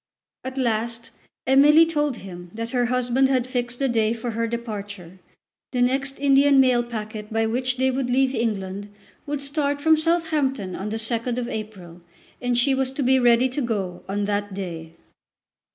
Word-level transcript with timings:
At 0.43 0.57
last 0.57 1.11
Emily 1.45 1.85
told 1.85 2.17
him 2.17 2.49
that 2.55 2.71
her 2.71 2.85
husband 2.87 3.29
had 3.29 3.45
fixed 3.45 3.77
the 3.77 3.87
day 3.87 4.13
for 4.13 4.31
her 4.31 4.47
departure. 4.47 5.19
The 5.73 5.83
next 5.83 6.19
Indian 6.19 6.59
mail 6.59 6.81
packet 6.81 7.31
by 7.31 7.45
which 7.45 7.77
they 7.77 7.91
would 7.91 8.09
leave 8.09 8.33
England 8.33 8.89
would 9.27 9.41
start 9.41 9.79
from 9.79 9.95
Southampton 9.95 10.75
on 10.75 10.89
the 10.89 10.97
2nd 10.97 11.37
of 11.37 11.47
April, 11.47 12.01
and 12.41 12.57
she 12.57 12.73
was 12.73 12.89
to 12.93 13.03
be 13.03 13.19
ready 13.19 13.47
to 13.49 13.61
go 13.61 14.03
on 14.09 14.25
that 14.25 14.55
day. 14.55 14.93